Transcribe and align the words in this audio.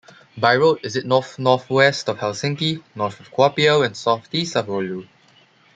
By 0.35 0.55
road 0.55 0.79
is 0.81 0.95
it 0.95 1.05
north-northwest 1.05 2.09
of 2.09 2.17
Helsinki, 2.17 2.81
north 2.95 3.19
of 3.19 3.29
Kuopio, 3.31 3.85
and 3.85 3.95
southeast 3.95 4.55
of 4.55 4.65
Oulu. 4.65 5.07